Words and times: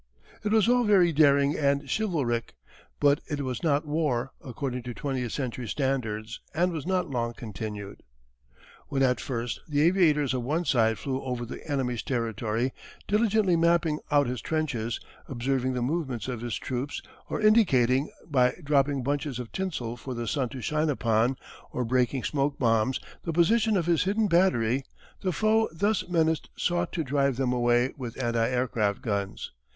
It 0.43 0.51
was 0.51 0.67
all 0.67 0.83
very 0.83 1.11
daring 1.13 1.55
and 1.55 1.87
chivalric, 1.87 2.55
but 2.99 3.21
it 3.29 3.41
was 3.41 3.61
not 3.61 3.85
war 3.85 4.31
according 4.43 4.81
to 4.81 4.95
twentieth 4.95 5.31
century 5.31 5.67
standards 5.67 6.39
and 6.55 6.71
was 6.71 6.87
not 6.87 7.11
long 7.11 7.35
continued. 7.35 8.01
[Illustration: 8.01 8.03
© 8.03 8.05
U. 8.09 8.09
& 8.09 8.09
U. 8.09 8.09
A 8.09 8.25
Caproni 8.25 8.55
Triplane.] 8.57 8.87
When 8.87 9.03
at 9.03 9.19
first 9.19 9.59
the 9.69 9.81
aviators 9.83 10.33
of 10.33 10.41
one 10.41 10.65
side 10.65 10.97
flew 10.97 11.21
over 11.21 11.45
the 11.45 11.63
enemy's 11.69 12.01
territory 12.01 12.73
diligently 13.07 13.55
mapping 13.55 13.99
out 14.09 14.25
his 14.25 14.41
trenches, 14.41 14.99
observing 15.27 15.73
the 15.73 15.83
movements 15.83 16.27
of 16.27 16.41
his 16.41 16.55
troops, 16.57 17.03
or 17.29 17.39
indicating, 17.39 18.09
by 18.25 18.55
dropping 18.63 19.03
bunches 19.03 19.37
of 19.37 19.51
tinsel 19.51 19.95
for 19.95 20.15
the 20.15 20.27
sun 20.27 20.49
to 20.49 20.61
shine 20.61 20.89
upon 20.89 21.37
or 21.71 21.85
breaking 21.85 22.23
smoke 22.23 22.57
bombs, 22.57 22.99
the 23.23 23.31
position 23.31 23.77
of 23.77 23.85
his 23.85 24.05
hidden 24.05 24.25
battery, 24.27 24.83
the 25.21 25.31
foe 25.31 25.69
thus 25.71 26.07
menaced 26.09 26.49
sought 26.57 26.91
to 26.91 27.03
drive 27.03 27.35
them 27.37 27.53
away 27.53 27.93
with 27.97 28.19
anti 28.19 28.47
aircraft 28.49 29.03
guns. 29.03 29.51